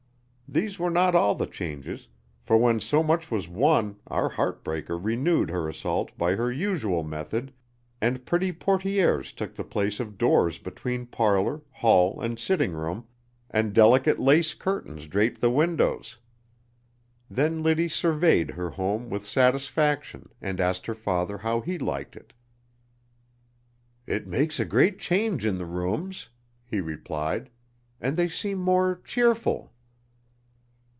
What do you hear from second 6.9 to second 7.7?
method,